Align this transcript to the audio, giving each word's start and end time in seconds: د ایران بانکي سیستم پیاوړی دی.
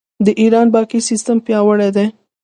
د 0.25 0.27
ایران 0.41 0.67
بانکي 0.73 0.99
سیستم 1.09 1.37
پیاوړی 1.45 1.89
دی. 1.95 2.05